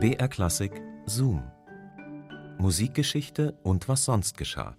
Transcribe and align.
BR 0.00 0.28
Klassik 0.28 0.80
Zoom. 1.06 1.42
Musikgeschichte 2.58 3.58
und 3.64 3.88
was 3.88 4.04
sonst 4.04 4.38
geschah. 4.38 4.76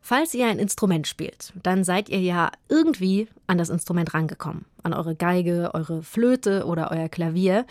Falls 0.00 0.32
ihr 0.32 0.46
ein 0.46 0.58
Instrument 0.58 1.06
spielt, 1.06 1.52
dann 1.62 1.84
seid 1.84 2.08
ihr 2.08 2.20
ja 2.20 2.52
irgendwie 2.70 3.28
an 3.46 3.58
das 3.58 3.68
Instrument 3.68 4.14
rangekommen. 4.14 4.64
An 4.82 4.94
eure 4.94 5.14
Geige, 5.14 5.72
eure 5.74 6.02
Flöte 6.02 6.64
oder 6.64 6.90
euer 6.90 7.10
Klavier. 7.10 7.66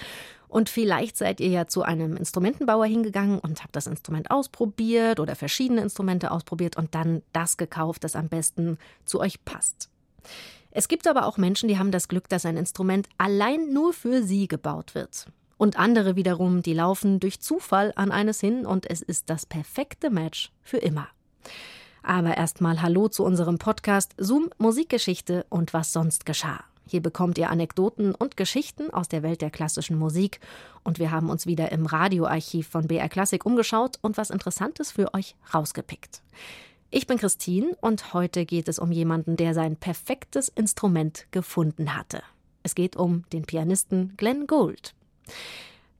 Und 0.47 0.69
vielleicht 0.69 1.17
seid 1.17 1.39
ihr 1.39 1.49
ja 1.49 1.65
zu 1.65 1.81
einem 1.81 2.15
Instrumentenbauer 2.17 2.85
hingegangen 2.85 3.39
und 3.39 3.63
habt 3.63 3.75
das 3.75 3.87
Instrument 3.87 4.29
ausprobiert 4.29 5.19
oder 5.19 5.35
verschiedene 5.35 5.81
Instrumente 5.81 6.29
ausprobiert 6.29 6.77
und 6.77 6.93
dann 6.93 7.23
das 7.31 7.57
gekauft, 7.57 8.03
das 8.03 8.15
am 8.15 8.29
besten 8.29 8.77
zu 9.05 9.19
euch 9.21 9.43
passt. 9.43 9.89
Es 10.75 10.87
gibt 10.87 11.07
aber 11.07 11.27
auch 11.27 11.37
Menschen, 11.37 11.69
die 11.69 11.77
haben 11.77 11.91
das 11.91 12.07
Glück, 12.07 12.27
dass 12.29 12.47
ein 12.47 12.57
Instrument 12.57 13.07
allein 13.19 13.71
nur 13.71 13.93
für 13.93 14.23
sie 14.23 14.47
gebaut 14.47 14.95
wird. 14.95 15.27
Und 15.55 15.77
andere 15.77 16.15
wiederum, 16.15 16.63
die 16.63 16.73
laufen 16.73 17.19
durch 17.19 17.39
Zufall 17.39 17.93
an 17.95 18.11
eines 18.11 18.39
hin 18.39 18.65
und 18.65 18.89
es 18.89 19.03
ist 19.03 19.29
das 19.29 19.45
perfekte 19.45 20.09
Match 20.09 20.51
für 20.63 20.77
immer. 20.77 21.07
Aber 22.01 22.35
erstmal 22.35 22.81
Hallo 22.81 23.07
zu 23.07 23.23
unserem 23.23 23.59
Podcast 23.59 24.15
Zoom 24.17 24.49
Musikgeschichte 24.57 25.45
und 25.49 25.75
was 25.75 25.93
sonst 25.93 26.25
geschah. 26.25 26.63
Hier 26.87 27.03
bekommt 27.03 27.37
ihr 27.37 27.51
Anekdoten 27.51 28.15
und 28.15 28.35
Geschichten 28.35 28.89
aus 28.89 29.07
der 29.07 29.21
Welt 29.21 29.41
der 29.41 29.51
klassischen 29.51 29.99
Musik. 29.99 30.39
Und 30.83 30.97
wir 30.97 31.11
haben 31.11 31.29
uns 31.29 31.45
wieder 31.45 31.71
im 31.71 31.85
Radioarchiv 31.85 32.67
von 32.67 32.87
BR 32.87 33.09
Klassik 33.09 33.45
umgeschaut 33.45 33.99
und 34.01 34.17
was 34.17 34.31
Interessantes 34.31 34.91
für 34.91 35.13
euch 35.13 35.35
rausgepickt. 35.53 36.23
Ich 36.95 37.07
bin 37.07 37.17
Christine 37.17 37.75
und 37.81 38.13
heute 38.13 38.45
geht 38.45 38.67
es 38.67 38.77
um 38.77 38.91
jemanden, 38.91 39.35
der 39.35 39.55
sein 39.55 39.77
perfektes 39.77 40.47
Instrument 40.47 41.25
gefunden 41.31 41.95
hatte. 41.95 42.21
Es 42.61 42.75
geht 42.75 42.95
um 42.95 43.23
den 43.33 43.45
Pianisten 43.45 44.13
Glenn 44.15 44.45
Gould. 44.45 44.93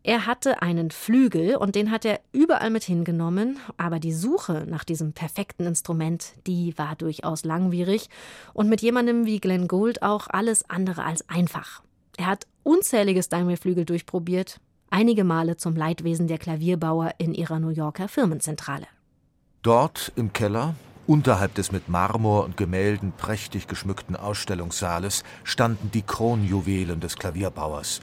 Er 0.04 0.28
hatte 0.28 0.62
einen 0.62 0.92
Flügel 0.92 1.56
und 1.56 1.74
den 1.74 1.90
hat 1.90 2.06
er 2.06 2.20
überall 2.32 2.70
mit 2.70 2.84
hingenommen, 2.84 3.58
aber 3.76 4.00
die 4.00 4.14
Suche 4.14 4.68
nach 4.70 4.84
diesem 4.84 5.14
perfekten 5.14 5.66
Instrument, 5.66 6.34
die 6.46 6.78
war 6.78 6.96
durchaus 6.96 7.44
langwierig 7.44 8.08
und 8.54 8.70
mit 8.70 8.84
jemandem 8.84 9.26
wie 9.26 9.40
Glenn 9.40 9.68
Gould 9.68 10.04
auch 10.04 10.28
alles 10.28 10.70
andere 10.70 11.06
als 11.06 11.28
einfach. 11.28 11.82
Er 12.18 12.28
hat 12.28 12.46
unzählige 12.62 13.24
Steinway-Flügel 13.24 13.86
durchprobiert, 13.86 14.60
einige 14.92 15.24
Male 15.24 15.58
zum 15.58 15.76
Leidwesen 15.76 16.28
der 16.28 16.38
Klavierbauer 16.38 17.16
in 17.18 17.34
ihrer 17.34 17.58
New 17.58 17.70
Yorker 17.70 18.08
Firmenzentrale. 18.08 18.86
Dort 19.64 20.12
im 20.18 20.34
Keller, 20.34 20.76
unterhalb 21.08 21.56
des 21.56 21.72
mit 21.72 21.88
Marmor 21.88 22.44
und 22.44 22.58
Gemälden 22.58 23.14
prächtig 23.14 23.66
geschmückten 23.66 24.18
Ausstellungssaales, 24.18 25.24
standen 25.46 25.90
die 25.90 26.02
Kronjuwelen 26.02 27.00
des 27.00 27.16
Klavierbauers. 27.16 28.02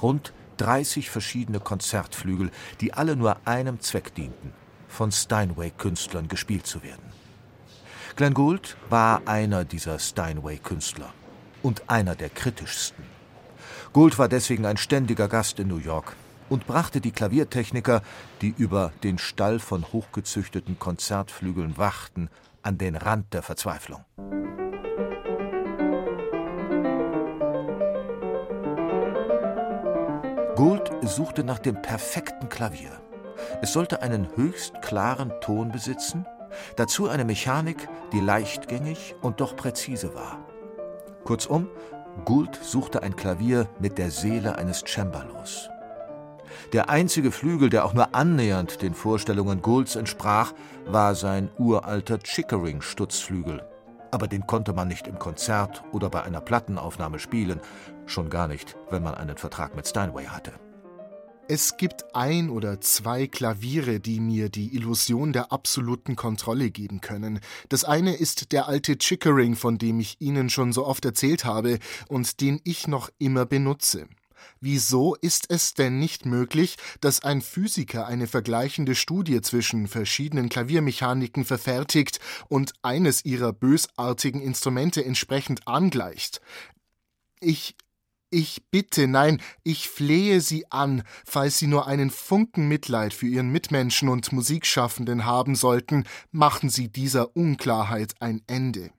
Rund 0.00 0.32
30 0.58 1.10
verschiedene 1.10 1.58
Konzertflügel, 1.58 2.52
die 2.80 2.94
alle 2.94 3.16
nur 3.16 3.38
einem 3.44 3.80
Zweck 3.80 4.14
dienten, 4.14 4.52
von 4.86 5.10
Steinway-Künstlern 5.10 6.28
gespielt 6.28 6.68
zu 6.68 6.84
werden. 6.84 7.12
Glenn 8.14 8.34
Gould 8.34 8.76
war 8.88 9.22
einer 9.26 9.64
dieser 9.64 9.98
Steinway-Künstler 9.98 11.12
und 11.64 11.90
einer 11.90 12.14
der 12.14 12.28
kritischsten. 12.28 13.04
Gould 13.92 14.16
war 14.20 14.28
deswegen 14.28 14.64
ein 14.64 14.76
ständiger 14.76 15.26
Gast 15.26 15.58
in 15.58 15.66
New 15.66 15.78
York, 15.78 16.14
und 16.50 16.66
brachte 16.66 17.00
die 17.00 17.12
Klaviertechniker, 17.12 18.02
die 18.42 18.54
über 18.58 18.92
den 19.02 19.16
Stall 19.16 19.58
von 19.58 19.90
hochgezüchteten 19.92 20.78
Konzertflügeln 20.78 21.78
wachten, 21.78 22.28
an 22.62 22.76
den 22.76 22.96
Rand 22.96 23.32
der 23.32 23.42
Verzweiflung. 23.42 24.04
Gould 30.56 30.90
suchte 31.00 31.42
nach 31.42 31.58
dem 31.58 31.80
perfekten 31.80 32.50
Klavier. 32.50 33.00
Es 33.62 33.72
sollte 33.72 34.02
einen 34.02 34.28
höchst 34.36 34.82
klaren 34.82 35.32
Ton 35.40 35.72
besitzen, 35.72 36.26
dazu 36.76 37.08
eine 37.08 37.24
Mechanik, 37.24 37.88
die 38.12 38.20
leichtgängig 38.20 39.14
und 39.22 39.40
doch 39.40 39.56
präzise 39.56 40.14
war. 40.14 40.44
Kurzum, 41.24 41.68
Gould 42.26 42.58
suchte 42.62 43.02
ein 43.02 43.16
Klavier 43.16 43.68
mit 43.78 43.96
der 43.96 44.10
Seele 44.10 44.58
eines 44.58 44.84
Cembalos. 44.86 45.70
Der 46.72 46.90
einzige 46.90 47.32
Flügel, 47.32 47.70
der 47.70 47.84
auch 47.84 47.94
nur 47.94 48.14
annähernd 48.14 48.82
den 48.82 48.94
Vorstellungen 48.94 49.62
Goulds 49.62 49.96
entsprach, 49.96 50.52
war 50.86 51.14
sein 51.14 51.50
uralter 51.58 52.18
Chickering-Stutzflügel. 52.18 53.62
Aber 54.10 54.26
den 54.26 54.46
konnte 54.46 54.72
man 54.72 54.88
nicht 54.88 55.06
im 55.06 55.18
Konzert 55.18 55.84
oder 55.92 56.10
bei 56.10 56.22
einer 56.22 56.40
Plattenaufnahme 56.40 57.18
spielen, 57.18 57.60
schon 58.06 58.28
gar 58.28 58.48
nicht, 58.48 58.76
wenn 58.90 59.02
man 59.02 59.14
einen 59.14 59.36
Vertrag 59.36 59.76
mit 59.76 59.86
Steinway 59.86 60.26
hatte. 60.26 60.52
Es 61.52 61.76
gibt 61.76 62.14
ein 62.14 62.48
oder 62.48 62.80
zwei 62.80 63.26
Klaviere, 63.26 63.98
die 63.98 64.20
mir 64.20 64.50
die 64.50 64.72
Illusion 64.76 65.32
der 65.32 65.50
absoluten 65.50 66.14
Kontrolle 66.14 66.70
geben 66.70 67.00
können. 67.00 67.40
Das 67.68 67.82
eine 67.82 68.14
ist 68.14 68.52
der 68.52 68.68
alte 68.68 68.98
Chickering, 68.98 69.56
von 69.56 69.76
dem 69.76 69.98
ich 69.98 70.20
Ihnen 70.20 70.48
schon 70.48 70.72
so 70.72 70.86
oft 70.86 71.04
erzählt 71.04 71.44
habe 71.44 71.80
und 72.06 72.40
den 72.40 72.60
ich 72.62 72.86
noch 72.86 73.10
immer 73.18 73.46
benutze. 73.46 74.06
Wieso 74.60 75.14
ist 75.16 75.50
es 75.50 75.74
denn 75.74 75.98
nicht 75.98 76.26
möglich, 76.26 76.76
dass 77.00 77.22
ein 77.22 77.42
Physiker 77.42 78.06
eine 78.06 78.26
vergleichende 78.26 78.94
Studie 78.94 79.40
zwischen 79.40 79.88
verschiedenen 79.88 80.48
Klaviermechaniken 80.48 81.44
verfertigt 81.44 82.20
und 82.48 82.72
eines 82.82 83.24
ihrer 83.24 83.52
bösartigen 83.52 84.40
Instrumente 84.40 85.04
entsprechend 85.04 85.66
angleicht? 85.66 86.40
Ich 87.40 87.76
ich 88.32 88.62
bitte, 88.70 89.08
nein, 89.08 89.42
ich 89.64 89.88
flehe 89.88 90.40
Sie 90.40 90.70
an, 90.70 91.02
falls 91.26 91.58
Sie 91.58 91.66
nur 91.66 91.88
einen 91.88 92.10
Funken 92.10 92.68
Mitleid 92.68 93.12
für 93.12 93.26
Ihren 93.26 93.50
Mitmenschen 93.50 94.08
und 94.08 94.30
Musikschaffenden 94.30 95.24
haben 95.24 95.56
sollten, 95.56 96.04
machen 96.30 96.70
Sie 96.70 96.88
dieser 96.88 97.36
Unklarheit 97.36 98.14
ein 98.20 98.40
Ende. 98.46 98.92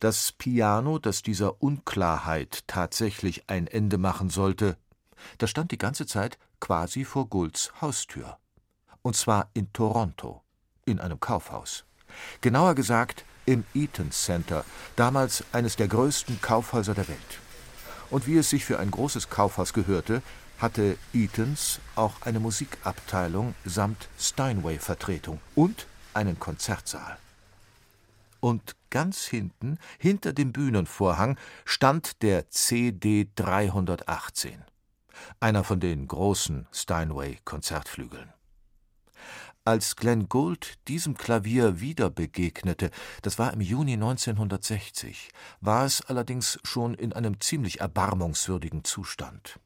Das 0.00 0.32
Piano, 0.32 0.98
das 0.98 1.22
dieser 1.22 1.62
Unklarheit 1.62 2.64
tatsächlich 2.66 3.50
ein 3.50 3.66
Ende 3.66 3.98
machen 3.98 4.30
sollte, 4.30 4.78
das 5.36 5.50
stand 5.50 5.72
die 5.72 5.78
ganze 5.78 6.06
Zeit 6.06 6.38
quasi 6.58 7.04
vor 7.04 7.28
Goulds 7.28 7.70
Haustür. 7.82 8.38
Und 9.02 9.14
zwar 9.14 9.50
in 9.52 9.70
Toronto, 9.74 10.40
in 10.86 11.00
einem 11.00 11.20
Kaufhaus. 11.20 11.84
Genauer 12.40 12.74
gesagt 12.74 13.26
im 13.44 13.64
Eaton 13.74 14.10
Center, 14.10 14.64
damals 14.96 15.44
eines 15.52 15.76
der 15.76 15.88
größten 15.88 16.40
Kaufhäuser 16.40 16.94
der 16.94 17.08
Welt. 17.08 17.38
Und 18.08 18.26
wie 18.26 18.38
es 18.38 18.48
sich 18.48 18.64
für 18.64 18.78
ein 18.78 18.90
großes 18.90 19.28
Kaufhaus 19.28 19.74
gehörte, 19.74 20.22
hatte 20.58 20.96
Eatons 21.12 21.78
auch 21.94 22.22
eine 22.22 22.40
Musikabteilung 22.40 23.54
samt 23.66 24.08
Steinway-Vertretung 24.18 25.42
und 25.54 25.86
einen 26.14 26.40
Konzertsaal. 26.40 27.18
Und 28.40 28.76
ganz 28.90 29.26
hinten, 29.26 29.78
hinter 29.98 30.32
dem 30.32 30.52
Bühnenvorhang, 30.52 31.38
stand 31.64 32.22
der 32.22 32.50
CD 32.50 33.28
318, 33.36 34.64
einer 35.38 35.64
von 35.64 35.80
den 35.80 36.08
großen 36.08 36.66
Steinway-Konzertflügeln. 36.72 38.32
Als 39.66 39.94
Glenn 39.94 40.28
Gould 40.28 40.78
diesem 40.88 41.14
Klavier 41.14 41.80
wieder 41.80 42.08
begegnete, 42.08 42.90
das 43.20 43.38
war 43.38 43.52
im 43.52 43.60
Juni 43.60 43.92
1960, 43.92 45.28
war 45.60 45.84
es 45.84 46.00
allerdings 46.00 46.58
schon 46.64 46.94
in 46.94 47.12
einem 47.12 47.40
ziemlich 47.40 47.80
erbarmungswürdigen 47.80 48.84
Zustand. 48.84 49.60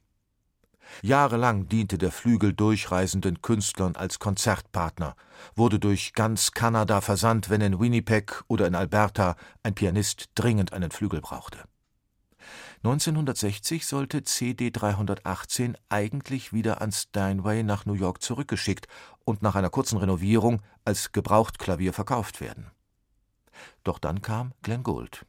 Jahrelang 1.02 1.68
diente 1.68 1.98
der 1.98 2.12
Flügel 2.12 2.52
durchreisenden 2.52 3.42
Künstlern 3.42 3.96
als 3.96 4.18
Konzertpartner, 4.18 5.16
wurde 5.54 5.78
durch 5.78 6.12
ganz 6.12 6.52
Kanada 6.52 7.00
versandt, 7.00 7.50
wenn 7.50 7.60
in 7.60 7.80
Winnipeg 7.80 8.44
oder 8.48 8.66
in 8.66 8.74
Alberta 8.74 9.36
ein 9.62 9.74
Pianist 9.74 10.30
dringend 10.34 10.72
einen 10.72 10.90
Flügel 10.90 11.20
brauchte. 11.20 11.64
1960 12.84 13.86
sollte 13.86 14.24
CD 14.24 14.70
318 14.70 15.76
eigentlich 15.88 16.52
wieder 16.52 16.82
an 16.82 16.92
Steinway 16.92 17.62
nach 17.62 17.86
New 17.86 17.94
York 17.94 18.20
zurückgeschickt 18.20 18.88
und 19.24 19.42
nach 19.42 19.54
einer 19.54 19.70
kurzen 19.70 19.96
Renovierung 19.96 20.60
als 20.84 21.12
Gebrauchtklavier 21.12 21.94
verkauft 21.94 22.42
werden. 22.42 22.70
Doch 23.84 23.98
dann 23.98 24.20
kam 24.20 24.52
Glenn 24.62 24.82
Gould. 24.82 25.24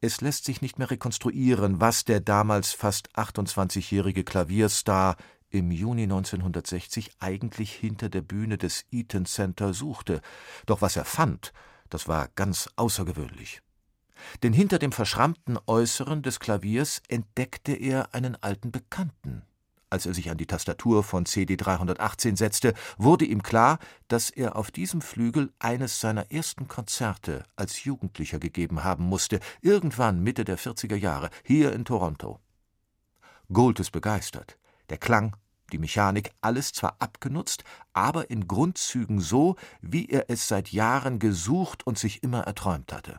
Es 0.00 0.20
lässt 0.20 0.44
sich 0.44 0.62
nicht 0.62 0.78
mehr 0.78 0.90
rekonstruieren, 0.90 1.80
was 1.80 2.04
der 2.04 2.20
damals 2.20 2.72
fast 2.72 3.14
28-jährige 3.16 4.24
Klavierstar 4.24 5.16
im 5.50 5.70
Juni 5.70 6.04
1960 6.04 7.10
eigentlich 7.18 7.72
hinter 7.72 8.08
der 8.08 8.22
Bühne 8.22 8.56
des 8.56 8.84
Eaton 8.90 9.26
Center 9.26 9.74
suchte. 9.74 10.20
Doch 10.66 10.80
was 10.80 10.96
er 10.96 11.04
fand, 11.04 11.52
das 11.88 12.08
war 12.08 12.28
ganz 12.36 12.68
außergewöhnlich. 12.76 13.60
Denn 14.42 14.52
hinter 14.52 14.78
dem 14.78 14.92
verschrammten 14.92 15.58
Äußeren 15.66 16.22
des 16.22 16.40
Klaviers 16.40 17.02
entdeckte 17.08 17.72
er 17.72 18.14
einen 18.14 18.36
alten 18.36 18.70
Bekannten, 18.70 19.42
als 19.90 20.06
er 20.06 20.14
sich 20.14 20.30
an 20.30 20.38
die 20.38 20.46
Tastatur 20.46 21.02
von 21.02 21.26
CD 21.26 21.56
318 21.56 22.36
setzte, 22.36 22.74
wurde 22.96 23.24
ihm 23.24 23.42
klar, 23.42 23.78
dass 24.08 24.30
er 24.30 24.56
auf 24.56 24.70
diesem 24.70 25.00
Flügel 25.02 25.52
eines 25.58 26.00
seiner 26.00 26.30
ersten 26.30 26.68
Konzerte 26.68 27.44
als 27.56 27.84
Jugendlicher 27.84 28.38
gegeben 28.38 28.84
haben 28.84 29.04
musste, 29.04 29.40
irgendwann 29.60 30.22
Mitte 30.22 30.44
der 30.44 30.58
40er 30.58 30.96
Jahre, 30.96 31.30
hier 31.44 31.72
in 31.72 31.84
Toronto. 31.84 32.40
Gould 33.52 33.80
ist 33.80 33.90
begeistert. 33.90 34.56
Der 34.90 34.98
Klang, 34.98 35.36
die 35.72 35.78
Mechanik, 35.78 36.32
alles 36.40 36.72
zwar 36.72 36.96
abgenutzt, 36.98 37.64
aber 37.92 38.30
in 38.30 38.46
Grundzügen 38.46 39.20
so, 39.20 39.56
wie 39.80 40.08
er 40.08 40.30
es 40.30 40.48
seit 40.48 40.72
Jahren 40.72 41.18
gesucht 41.18 41.86
und 41.86 41.98
sich 41.98 42.22
immer 42.22 42.42
erträumt 42.42 42.92
hatte. 42.92 43.18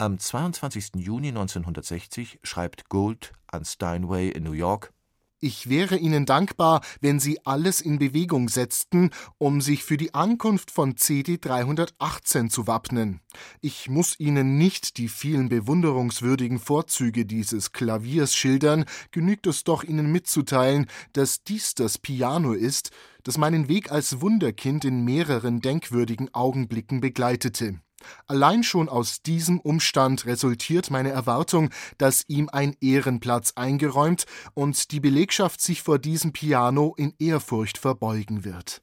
Am 0.00 0.18
22. 0.18 0.92
Juni 0.96 1.28
1960 1.28 2.38
schreibt 2.42 2.88
Gould 2.88 3.32
an 3.48 3.66
Steinway 3.66 4.30
in 4.30 4.44
New 4.44 4.52
York 4.52 4.94
ich 5.42 5.70
wäre 5.70 5.96
Ihnen 5.96 6.26
dankbar, 6.26 6.82
wenn 7.00 7.18
Sie 7.18 7.40
alles 7.46 7.80
in 7.80 7.98
Bewegung 7.98 8.50
setzten, 8.50 9.08
um 9.38 9.62
sich 9.62 9.84
für 9.84 9.96
die 9.96 10.12
Ankunft 10.12 10.70
von 10.70 10.98
CD 10.98 11.38
318 11.38 12.50
zu 12.50 12.66
wappnen. 12.66 13.20
Ich 13.62 13.88
muss 13.88 14.20
Ihnen 14.20 14.58
nicht 14.58 14.98
die 14.98 15.08
vielen 15.08 15.48
bewunderungswürdigen 15.48 16.58
Vorzüge 16.58 17.24
dieses 17.24 17.72
Klaviers 17.72 18.34
schildern, 18.34 18.84
genügt 19.12 19.46
es 19.46 19.64
doch 19.64 19.82
Ihnen 19.82 20.12
mitzuteilen, 20.12 20.86
dass 21.14 21.42
dies 21.42 21.74
das 21.74 21.96
Piano 21.96 22.52
ist, 22.52 22.90
das 23.22 23.38
meinen 23.38 23.68
Weg 23.68 23.90
als 23.90 24.20
Wunderkind 24.20 24.84
in 24.84 25.06
mehreren 25.06 25.62
denkwürdigen 25.62 26.34
Augenblicken 26.34 27.00
begleitete. 27.00 27.80
Allein 28.26 28.62
schon 28.62 28.88
aus 28.88 29.22
diesem 29.22 29.60
Umstand 29.60 30.26
resultiert 30.26 30.90
meine 30.90 31.10
Erwartung, 31.10 31.70
dass 31.98 32.24
ihm 32.28 32.48
ein 32.52 32.76
Ehrenplatz 32.80 33.52
eingeräumt 33.56 34.26
und 34.54 34.92
die 34.92 35.00
Belegschaft 35.00 35.60
sich 35.60 35.82
vor 35.82 35.98
diesem 35.98 36.32
Piano 36.32 36.94
in 36.96 37.14
Ehrfurcht 37.18 37.78
verbeugen 37.78 38.44
wird. 38.44 38.82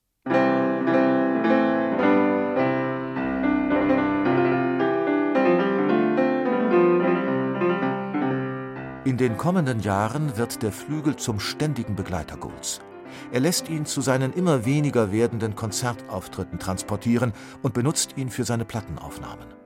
In 9.08 9.16
den 9.16 9.38
kommenden 9.38 9.80
Jahren 9.80 10.36
wird 10.38 10.62
der 10.62 10.74
Flügel 10.74 11.16
zum 11.16 11.40
ständigen 11.40 11.96
Begleiter 11.96 12.36
Golds. 12.36 12.82
Er 13.32 13.40
lässt 13.40 13.70
ihn 13.70 13.86
zu 13.86 14.02
seinen 14.02 14.34
immer 14.34 14.66
weniger 14.66 15.12
werdenden 15.12 15.56
Konzertauftritten 15.56 16.60
transportieren 16.60 17.34
und 17.62 17.74
benutzt 17.74 18.18
ihn 18.18 18.30
für 18.30 18.44
seine 18.44 18.66
Plattenaufnahmen. 18.66 19.58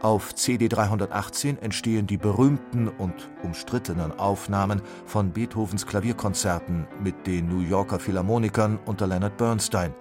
Auf 0.00 0.32
CD 0.36 0.68
318 0.68 1.58
entstehen 1.58 2.06
die 2.06 2.18
berühmten 2.18 2.86
und 2.86 3.14
umstrittenen 3.42 4.16
Aufnahmen 4.16 4.80
von 5.06 5.32
Beethovens 5.32 5.86
Klavierkonzerten 5.86 6.86
mit 7.02 7.26
den 7.26 7.48
New 7.48 7.62
Yorker 7.62 7.98
Philharmonikern 7.98 8.78
unter 8.86 9.08
Leonard 9.08 9.36
Bernstein, 9.36 9.92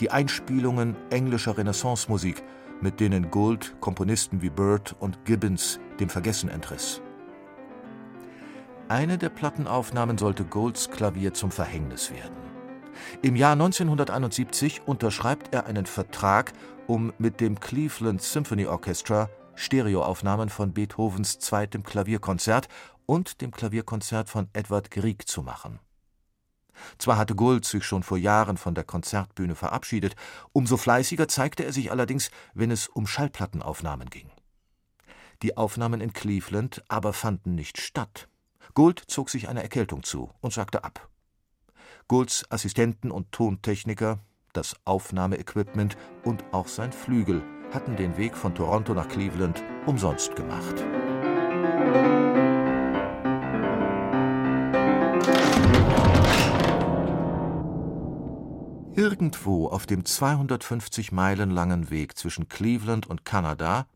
die 0.00 0.10
Einspielungen 0.10 0.96
englischer 1.10 1.58
Renaissancemusik, 1.58 2.42
mit 2.80 3.00
denen 3.00 3.30
Gould 3.30 3.76
Komponisten 3.80 4.40
wie 4.40 4.50
Bird 4.50 4.96
und 4.98 5.26
Gibbons 5.26 5.78
dem 6.00 6.08
Vergessen 6.08 6.48
entriss. 6.48 7.02
Eine 8.88 9.16
der 9.16 9.30
Plattenaufnahmen 9.30 10.18
sollte 10.18 10.44
Goulds 10.44 10.90
Klavier 10.90 11.32
zum 11.32 11.50
Verhängnis 11.50 12.10
werden. 12.10 12.36
Im 13.22 13.34
Jahr 13.34 13.52
1971 13.52 14.82
unterschreibt 14.84 15.54
er 15.54 15.64
einen 15.64 15.86
Vertrag, 15.86 16.52
um 16.86 17.10
mit 17.16 17.40
dem 17.40 17.58
Cleveland 17.60 18.20
Symphony 18.20 18.66
Orchestra 18.66 19.30
Stereoaufnahmen 19.54 20.50
von 20.50 20.74
Beethovens 20.74 21.38
zweitem 21.38 21.82
Klavierkonzert 21.82 22.68
und 23.06 23.40
dem 23.40 23.52
Klavierkonzert 23.52 24.28
von 24.28 24.48
Edward 24.52 24.90
Grieg 24.90 25.26
zu 25.28 25.42
machen. 25.42 25.80
Zwar 26.98 27.16
hatte 27.16 27.34
Gould 27.34 27.64
sich 27.64 27.84
schon 27.84 28.02
vor 28.02 28.18
Jahren 28.18 28.58
von 28.58 28.74
der 28.74 28.84
Konzertbühne 28.84 29.54
verabschiedet, 29.54 30.14
umso 30.52 30.76
fleißiger 30.76 31.26
zeigte 31.28 31.64
er 31.64 31.72
sich 31.72 31.90
allerdings, 31.90 32.30
wenn 32.52 32.70
es 32.70 32.88
um 32.88 33.06
Schallplattenaufnahmen 33.06 34.10
ging. 34.10 34.30
Die 35.42 35.56
Aufnahmen 35.56 36.02
in 36.02 36.12
Cleveland 36.12 36.82
aber 36.88 37.14
fanden 37.14 37.54
nicht 37.54 37.80
statt. 37.80 38.28
Gould 38.74 39.04
zog 39.06 39.30
sich 39.30 39.48
eine 39.48 39.62
Erkältung 39.62 40.02
zu 40.02 40.30
und 40.40 40.52
sagte 40.52 40.82
ab. 40.82 41.08
Goulds 42.08 42.44
Assistenten 42.50 43.12
und 43.12 43.30
Tontechniker, 43.30 44.18
das 44.52 44.74
Aufnahmeequipment 44.84 45.96
und 46.24 46.44
auch 46.52 46.66
sein 46.66 46.92
Flügel 46.92 47.44
hatten 47.72 47.94
den 47.94 48.16
Weg 48.16 48.36
von 48.36 48.52
Toronto 48.52 48.92
nach 48.92 49.06
Cleveland 49.06 49.62
umsonst 49.86 50.34
gemacht. 50.34 50.74
Irgendwo 58.96 59.68
auf 59.68 59.86
dem 59.86 60.04
250 60.04 61.12
Meilen 61.12 61.50
langen 61.50 61.90
Weg 61.90 62.18
zwischen 62.18 62.48
Cleveland 62.48 63.06
und 63.06 63.24
Kanada, 63.24 63.86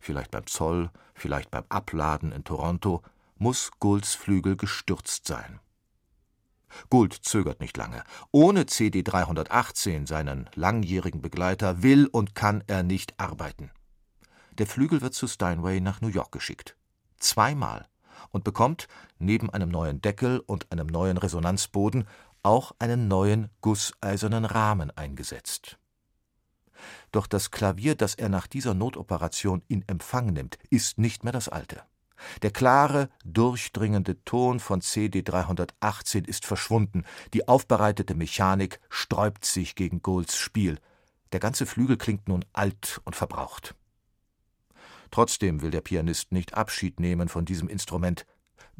vielleicht 0.00 0.30
beim 0.30 0.46
Zoll, 0.46 0.90
vielleicht 1.14 1.50
beim 1.50 1.64
Abladen 1.68 2.32
in 2.32 2.44
Toronto, 2.44 3.02
muss 3.44 3.72
Goulds 3.78 4.14
Flügel 4.14 4.56
gestürzt 4.56 5.26
sein. 5.26 5.60
Gould 6.88 7.12
zögert 7.12 7.60
nicht 7.60 7.76
lange. 7.76 8.02
Ohne 8.30 8.64
CD 8.64 9.02
318, 9.02 10.06
seinen 10.06 10.48
langjährigen 10.54 11.20
Begleiter, 11.20 11.82
will 11.82 12.06
und 12.06 12.34
kann 12.34 12.64
er 12.68 12.82
nicht 12.82 13.20
arbeiten. 13.20 13.70
Der 14.52 14.66
Flügel 14.66 15.02
wird 15.02 15.12
zu 15.12 15.28
Steinway 15.28 15.82
nach 15.82 16.00
New 16.00 16.08
York 16.08 16.32
geschickt. 16.32 16.74
Zweimal. 17.18 17.86
Und 18.30 18.44
bekommt, 18.44 18.88
neben 19.18 19.50
einem 19.50 19.68
neuen 19.68 20.00
Deckel 20.00 20.40
und 20.46 20.72
einem 20.72 20.86
neuen 20.86 21.18
Resonanzboden, 21.18 22.08
auch 22.42 22.72
einen 22.78 23.08
neuen 23.08 23.50
gusseisernen 23.60 24.46
Rahmen 24.46 24.90
eingesetzt. 24.96 25.78
Doch 27.12 27.26
das 27.26 27.50
Klavier, 27.50 27.94
das 27.94 28.14
er 28.14 28.30
nach 28.30 28.46
dieser 28.46 28.72
Notoperation 28.72 29.62
in 29.68 29.86
Empfang 29.86 30.32
nimmt, 30.32 30.56
ist 30.70 30.96
nicht 30.96 31.24
mehr 31.24 31.32
das 31.34 31.50
alte. 31.50 31.82
Der 32.42 32.50
klare, 32.50 33.08
durchdringende 33.24 34.22
Ton 34.24 34.60
von 34.60 34.80
CD 34.80 35.22
318 35.22 36.24
ist 36.24 36.46
verschwunden, 36.46 37.04
die 37.32 37.48
aufbereitete 37.48 38.14
Mechanik 38.14 38.80
sträubt 38.88 39.44
sich 39.44 39.74
gegen 39.74 40.02
Goulds 40.02 40.36
Spiel. 40.36 40.78
Der 41.32 41.40
ganze 41.40 41.66
Flügel 41.66 41.96
klingt 41.96 42.28
nun 42.28 42.44
alt 42.52 43.00
und 43.04 43.16
verbraucht. 43.16 43.74
Trotzdem 45.10 45.62
will 45.62 45.70
der 45.70 45.80
Pianist 45.80 46.32
nicht 46.32 46.54
Abschied 46.54 46.98
nehmen 46.98 47.28
von 47.28 47.44
diesem 47.44 47.68
Instrument. 47.68 48.26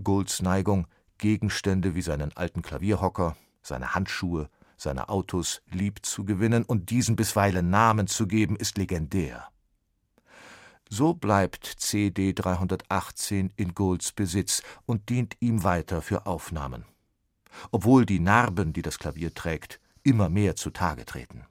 Goulds 0.02 0.42
Neigung, 0.42 0.86
Gegenstände 1.18 1.94
wie 1.94 2.02
seinen 2.02 2.36
alten 2.36 2.62
Klavierhocker, 2.62 3.36
seine 3.62 3.94
Handschuhe, 3.94 4.50
seine 4.76 5.08
Autos 5.08 5.62
lieb 5.70 6.04
zu 6.04 6.24
gewinnen 6.24 6.64
und 6.64 6.90
diesen 6.90 7.16
bisweilen 7.16 7.70
Namen 7.70 8.06
zu 8.06 8.26
geben, 8.26 8.56
ist 8.56 8.78
legendär. 8.78 9.48
So 10.90 11.14
bleibt 11.14 11.64
CD 11.64 12.32
318 12.32 13.52
in 13.56 13.74
Goulds 13.74 14.12
Besitz 14.12 14.62
und 14.86 15.08
dient 15.08 15.36
ihm 15.40 15.64
weiter 15.64 16.02
für 16.02 16.26
Aufnahmen. 16.26 16.84
Obwohl 17.70 18.06
die 18.06 18.20
Narben, 18.20 18.72
die 18.72 18.82
das 18.82 18.98
Klavier 18.98 19.32
trägt, 19.34 19.80
immer 20.02 20.28
mehr 20.28 20.56
zutage 20.56 21.04
treten. 21.04 21.46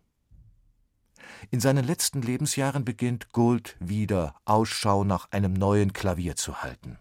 In 1.52 1.60
seinen 1.60 1.84
letzten 1.84 2.22
Lebensjahren 2.22 2.86
beginnt 2.86 3.32
Gould 3.32 3.76
wieder 3.80 4.36
Ausschau 4.46 5.04
nach 5.04 5.32
einem 5.32 5.54
neuen 5.54 5.94
Klavier 5.94 6.36
zu 6.36 6.62
halten. 6.62 6.98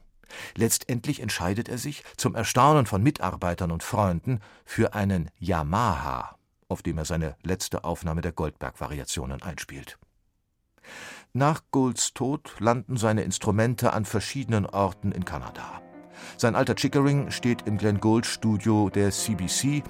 Letztendlich 0.54 1.20
entscheidet 1.20 1.68
er 1.68 1.78
sich, 1.78 2.02
zum 2.16 2.34
Erstaunen 2.34 2.86
von 2.86 3.02
Mitarbeitern 3.02 3.70
und 3.70 3.82
Freunden, 3.82 4.40
für 4.64 4.94
einen 4.94 5.30
Yamaha, 5.38 6.36
auf 6.68 6.82
dem 6.82 6.98
er 6.98 7.04
seine 7.04 7.36
letzte 7.42 7.84
Aufnahme 7.84 8.22
der 8.22 8.32
Goldberg-Variationen 8.32 9.42
einspielt. 9.42 9.98
Nach 11.34 11.62
Goulds 11.70 12.12
Tod 12.12 12.56
landen 12.58 12.98
seine 12.98 13.22
Instrumente 13.22 13.94
an 13.94 14.04
verschiedenen 14.04 14.66
Orten 14.66 15.12
in 15.12 15.24
Kanada. 15.24 15.80
Sein 16.36 16.54
alter 16.54 16.74
Chickering 16.74 17.30
steht 17.30 17.62
im 17.66 17.78
Glenn 17.78 18.00
Gould 18.00 18.26
Studio 18.26 18.90
der 18.90 19.10
CBC, 19.10 19.82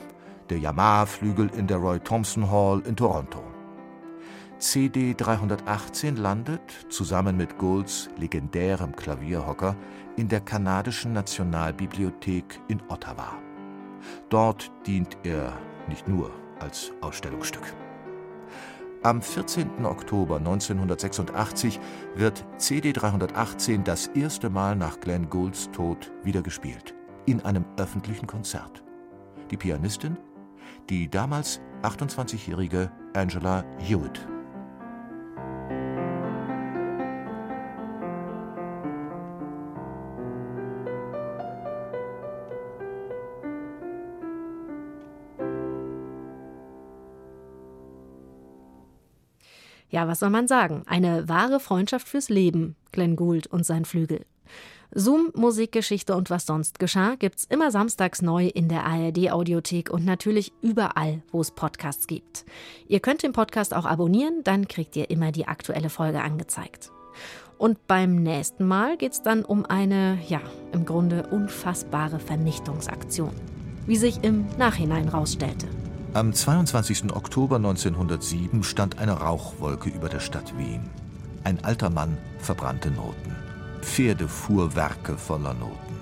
der 0.51 0.59
Yamaha-Flügel 0.61 1.51
in 1.57 1.67
der 1.67 1.79
Roy 1.79 1.99
Thompson 1.99 2.49
Hall 2.49 2.81
in 2.87 2.95
Toronto. 2.95 3.43
CD 4.59 5.15
318 5.15 6.15
landet, 6.15 6.61
zusammen 6.91 7.37
mit 7.37 7.59
Goulds 7.59 8.09
legendärem 8.17 8.95
Klavierhocker, 8.95 9.75
in 10.17 10.29
der 10.29 10.43
kanadischen 10.43 11.13
Nationalbibliothek 11.13 12.61
in 12.69 12.81
Ottawa. 12.89 13.33
Dort 14.29 14.71
dient 14.87 15.19
er 15.25 15.59
nicht 15.89 16.07
nur 16.07 16.31
als 16.61 16.93
Ausstellungsstück. 17.01 17.75
Am 19.05 19.21
14. 19.21 19.85
Oktober 19.85 20.37
1986 20.37 21.81
wird 22.15 22.45
CD 22.57 22.93
318 22.93 23.83
das 23.83 24.07
erste 24.07 24.49
Mal 24.49 24.77
nach 24.77 25.01
Glenn 25.01 25.29
Goulds 25.29 25.69
Tod 25.73 26.13
wieder 26.23 26.41
gespielt. 26.41 26.95
In 27.27 27.45
einem 27.45 27.65
öffentlichen 27.77 28.29
Konzert. 28.29 28.85
Die 29.51 29.57
Pianistin? 29.57 30.17
Die 30.89 31.11
damals 31.11 31.61
28-jährige 31.83 32.93
Angela 33.13 33.65
Hewitt. 33.79 34.32
Ja, 49.93 50.09
was 50.09 50.21
soll 50.21 50.31
man 50.31 50.49
sagen? 50.49 50.83
Eine 50.87 51.29
wahre 51.29 51.61
Freundschaft 51.61 52.09
fürs 52.09 52.31
Leben, 52.31 52.77
Glenn 52.93 53.15
Gould 53.15 53.47
und 53.47 53.67
sein 53.67 53.85
Flügel. 53.85 54.25
Zoom, 54.95 55.31
Musikgeschichte 55.35 56.17
und 56.17 56.31
was 56.31 56.47
sonst 56.47 56.79
geschah, 56.79 57.15
gibt's 57.15 57.45
immer 57.45 57.71
samstags 57.71 58.23
neu 58.23 58.47
in 58.47 58.69
der 58.69 58.85
ARD-Audiothek 58.87 59.91
und 59.91 60.05
natürlich 60.05 60.53
überall, 60.63 61.23
wo 61.31 61.43
es 61.43 61.51
Podcasts 61.51 62.07
gibt. 62.07 62.47
Ihr 62.89 63.01
könnt 63.01 63.23
den 63.23 63.33
Podcast 63.33 63.75
auch 63.75 63.85
abonnieren, 63.85 64.41
dann 64.45 64.67
kriegt 64.67 64.97
ihr 64.97 65.11
immer 65.11 65.31
die 65.31 65.47
aktuelle 65.47 65.91
Folge 65.91 66.23
angezeigt. 66.23 66.91
Und 67.59 67.87
beim 67.87 68.17
nächsten 68.17 68.67
Mal 68.67 68.97
geht's 68.97 69.23
dann 69.23 69.45
um 69.45 69.67
eine, 69.67 70.19
ja, 70.27 70.41
im 70.73 70.87
Grunde 70.87 71.27
unfassbare 71.31 72.19
Vernichtungsaktion, 72.19 73.35
wie 73.87 73.97
sich 73.97 74.25
im 74.25 74.47
Nachhinein 74.57 75.09
rausstellte. 75.09 75.69
Am 76.15 76.35
22. 76.35 77.15
Oktober 77.15 77.57
1907 77.57 78.65
stand 78.65 78.99
eine 78.99 79.13
Rauchwolke 79.13 79.89
über 79.89 80.11
der 80.11 80.21
Stadt 80.21 80.59
Wien. 80.59 80.91
Ein 81.43 81.65
alter 81.65 81.89
Mann 81.89 82.19
verbrannte 82.39 82.91
Noten. 82.91 83.35
Pferdefuhrwerke 83.81 85.17
voller 85.17 85.55
Noten. 85.55 85.97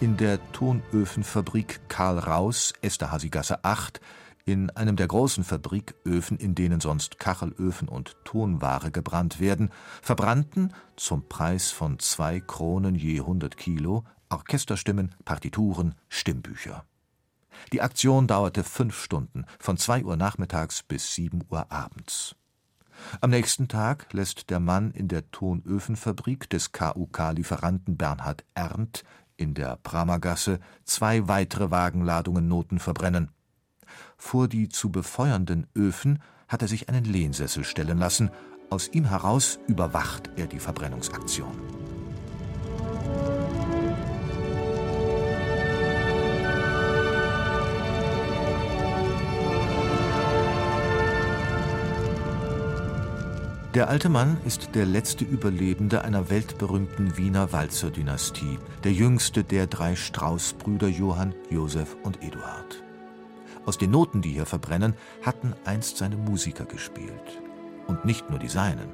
In 0.00 0.16
der 0.16 0.38
Tonöfenfabrik 0.52 1.80
Karl 1.88 2.18
Raus, 2.18 2.72
Esterhazygasse 2.80 3.62
8, 3.62 4.00
in 4.46 4.70
einem 4.70 4.96
der 4.96 5.08
großen 5.08 5.44
Fabriköfen, 5.44 6.38
in 6.38 6.54
denen 6.54 6.80
sonst 6.80 7.18
Kachelöfen 7.18 7.88
und 7.88 8.16
Tonware 8.24 8.90
gebrannt 8.90 9.38
werden, 9.38 9.68
verbrannten, 10.00 10.72
zum 10.96 11.28
Preis 11.28 11.70
von 11.70 11.98
zwei 11.98 12.40
Kronen 12.40 12.94
je 12.94 13.20
100 13.20 13.58
Kilo, 13.58 14.04
Orchesterstimmen, 14.30 15.14
Partituren, 15.26 15.94
Stimmbücher. 16.08 16.86
Die 17.72 17.82
Aktion 17.82 18.26
dauerte 18.26 18.64
fünf 18.64 19.02
Stunden, 19.02 19.44
von 19.58 19.76
zwei 19.76 20.04
Uhr 20.04 20.16
nachmittags 20.16 20.82
bis 20.82 21.14
sieben 21.14 21.42
Uhr 21.50 21.70
abends. 21.70 22.36
Am 23.20 23.30
nächsten 23.30 23.68
Tag 23.68 24.12
lässt 24.12 24.50
der 24.50 24.60
Mann 24.60 24.90
in 24.90 25.08
der 25.08 25.30
Tonöfenfabrik 25.30 26.50
des 26.50 26.72
KUK-Lieferanten 26.72 27.96
Bernhard 27.96 28.44
Erndt 28.54 29.04
in 29.36 29.54
der 29.54 29.76
Pramergasse 29.76 30.60
zwei 30.84 31.26
weitere 31.26 31.70
Wagenladungen 31.70 32.46
Noten 32.46 32.78
verbrennen. 32.78 33.30
Vor 34.16 34.48
die 34.48 34.68
zu 34.68 34.90
befeuernden 34.90 35.66
Öfen 35.74 36.22
hat 36.46 36.62
er 36.62 36.68
sich 36.68 36.88
einen 36.88 37.04
Lehnsessel 37.04 37.64
stellen 37.64 37.98
lassen. 37.98 38.30
Aus 38.68 38.88
ihm 38.88 39.06
heraus 39.06 39.58
überwacht 39.66 40.30
er 40.36 40.46
die 40.46 40.58
Verbrennungsaktion. 40.58 41.56
Der 53.74 53.88
alte 53.88 54.08
Mann 54.08 54.38
ist 54.44 54.74
der 54.74 54.84
letzte 54.84 55.24
Überlebende 55.24 56.02
einer 56.02 56.28
weltberühmten 56.28 57.16
Wiener 57.16 57.52
Walzer-Dynastie, 57.52 58.58
der 58.82 58.92
jüngste 58.92 59.44
der 59.44 59.68
drei 59.68 59.94
Strauß-Brüder 59.94 60.88
Johann, 60.88 61.36
Josef 61.50 61.96
und 62.02 62.20
Eduard. 62.20 62.82
Aus 63.66 63.78
den 63.78 63.92
Noten, 63.92 64.22
die 64.22 64.32
hier 64.32 64.46
verbrennen, 64.46 64.94
hatten 65.22 65.54
einst 65.64 65.98
seine 65.98 66.16
Musiker 66.16 66.64
gespielt. 66.64 67.40
Und 67.86 68.04
nicht 68.04 68.28
nur 68.28 68.40
die 68.40 68.48
seinen. 68.48 68.88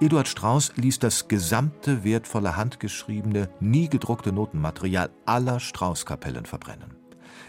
Eduard 0.00 0.26
Strauß 0.26 0.72
ließ 0.74 0.98
das 0.98 1.28
gesamte 1.28 2.02
wertvolle 2.02 2.56
handgeschriebene, 2.56 3.48
nie 3.60 3.88
gedruckte 3.88 4.32
Notenmaterial 4.32 5.10
aller 5.24 5.60
Strauß-Kapellen 5.60 6.46
verbrennen. 6.46 6.96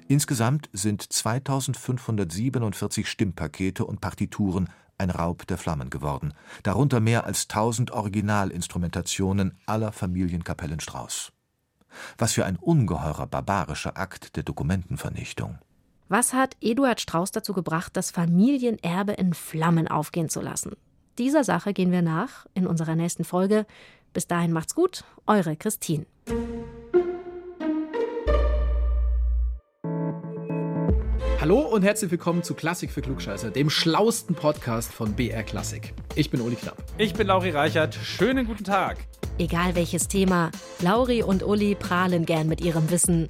Insgesamt 0.07 0.69
sind 0.73 1.01
2547 1.01 3.09
Stimmpakete 3.09 3.83
und 3.83 3.99
Partituren 3.99 4.69
ein 5.01 5.09
Raub 5.09 5.45
der 5.47 5.57
Flammen 5.57 5.89
geworden, 5.89 6.33
darunter 6.63 6.99
mehr 6.99 7.25
als 7.25 7.47
tausend 7.47 7.91
Originalinstrumentationen 7.91 9.57
aller 9.65 9.91
Familienkapellen 9.91 10.79
Strauß. 10.79 11.33
Was 12.17 12.33
für 12.33 12.45
ein 12.45 12.55
ungeheurer 12.55 13.27
barbarischer 13.27 13.97
Akt 13.97 14.37
der 14.37 14.43
Dokumentenvernichtung. 14.43 15.57
Was 16.07 16.33
hat 16.33 16.55
Eduard 16.61 17.01
Strauß 17.01 17.31
dazu 17.31 17.53
gebracht, 17.53 17.97
das 17.97 18.11
Familienerbe 18.11 19.13
in 19.13 19.33
Flammen 19.33 19.87
aufgehen 19.87 20.29
zu 20.29 20.41
lassen? 20.41 20.75
Dieser 21.17 21.43
Sache 21.43 21.73
gehen 21.73 21.91
wir 21.91 22.01
nach 22.01 22.45
in 22.53 22.67
unserer 22.67 22.95
nächsten 22.95 23.23
Folge. 23.23 23.65
Bis 24.13 24.27
dahin 24.27 24.51
macht's 24.51 24.75
gut, 24.75 25.03
eure 25.25 25.55
Christine. 25.55 26.05
Hallo 31.41 31.61
und 31.61 31.81
herzlich 31.81 32.11
willkommen 32.11 32.43
zu 32.43 32.53
Klassik 32.53 32.91
für 32.91 33.01
Klugscheißer, 33.01 33.49
dem 33.49 33.71
schlausten 33.71 34.35
Podcast 34.35 34.93
von 34.93 35.13
BR 35.13 35.41
Klassik. 35.41 35.95
Ich 36.13 36.29
bin 36.29 36.39
Uli 36.39 36.55
Knapp. 36.55 36.77
Ich 36.99 37.15
bin 37.15 37.25
Lauri 37.25 37.49
Reichert. 37.49 37.95
Schönen 37.95 38.45
guten 38.45 38.63
Tag. 38.63 38.97
Egal 39.39 39.73
welches 39.73 40.07
Thema, 40.07 40.51
Lauri 40.81 41.23
und 41.23 41.41
Uli 41.41 41.73
prahlen 41.73 42.27
gern 42.27 42.47
mit 42.47 42.61
ihrem 42.61 42.91
Wissen. 42.91 43.27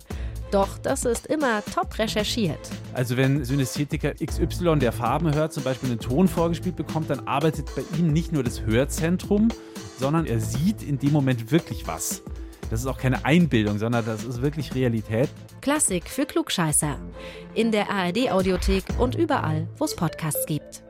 Doch 0.52 0.78
das 0.78 1.06
ist 1.06 1.28
immer 1.28 1.64
top 1.64 1.98
recherchiert. 2.00 2.60
Also 2.94 3.16
wenn 3.16 3.46
Synästhetiker 3.46 4.14
XY 4.16 4.80
der 4.80 4.92
Farben 4.92 5.34
hört, 5.34 5.54
zum 5.54 5.64
Beispiel 5.64 5.92
einen 5.92 6.00
Ton 6.02 6.28
vorgespielt 6.28 6.76
bekommt, 6.76 7.10
dann 7.10 7.30
arbeitet 7.30 7.74
bei 7.78 7.84
ihm 7.98 8.12
nicht 8.12 8.34
nur 8.34 8.44
das 8.44 8.64
Hörzentrum, 8.64 9.48
sondern 9.98 10.26
er 10.26 10.42
sieht 10.42 10.84
in 10.84 11.00
dem 11.00 11.14
Moment 11.14 11.50
wirklich 11.50 11.88
was. 11.88 12.24
Das 12.72 12.80
ist 12.80 12.88
auch 12.88 12.98
keine 12.98 13.26
Einbildung, 13.26 13.78
sondern 13.78 14.06
das 14.06 14.24
ist 14.24 14.42
wirklich 14.42 14.74
Realität. 14.74 15.30
Klassik 15.60 16.10
für 16.10 16.26
Klugscheißer. 16.26 16.98
In 17.54 17.74
der 17.74 17.90
ARD-Audiothek 17.90 18.86
und 18.98 19.14
überall, 19.14 19.68
wo 19.78 19.84
es 19.84 19.94
Podcasts 19.94 20.46
gibt. 20.46 20.82